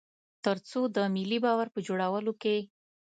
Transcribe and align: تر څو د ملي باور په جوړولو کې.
تر 0.45 0.57
څو 0.69 0.79
د 0.95 0.97
ملي 1.15 1.39
باور 1.45 1.67
په 1.73 1.79
جوړولو 1.87 2.31
کې. 2.41 2.57